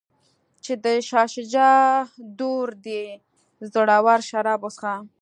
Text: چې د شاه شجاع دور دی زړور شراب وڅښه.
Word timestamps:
چې 0.63 0.73
د 0.83 0.85
شاه 1.07 1.27
شجاع 1.33 1.79
دور 2.39 2.67
دی 2.85 3.03
زړور 3.71 4.19
شراب 4.29 4.61
وڅښه. 4.63 4.93